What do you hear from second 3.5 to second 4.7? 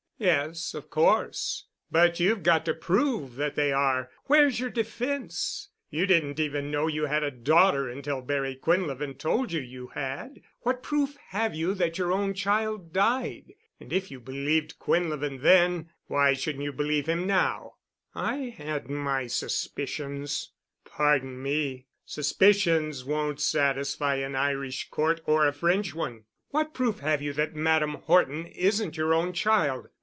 they are. Where's your